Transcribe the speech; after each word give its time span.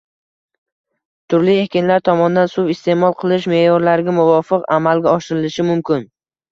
turli 1.33 1.57
ekinlar 1.65 2.03
tomonidan 2.11 2.51
suv 2.55 2.73
iste’mol 2.77 3.17
qilish 3.23 3.49
me’yorlariga 3.55 4.19
muvofiq 4.21 4.69
amalga 4.81 5.17
oshirilishi 5.21 5.71
mumkin. 5.73 6.15